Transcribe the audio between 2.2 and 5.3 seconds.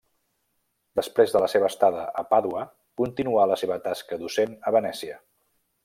a Pàdua continuà la seva tasca docent a Venècia.